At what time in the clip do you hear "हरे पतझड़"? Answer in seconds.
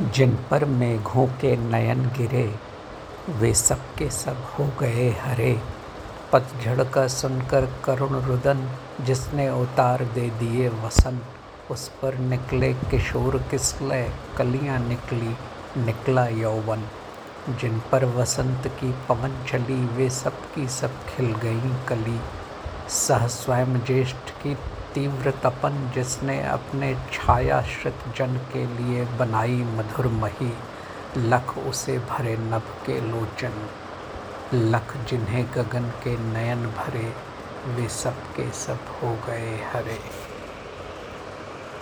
5.10-6.84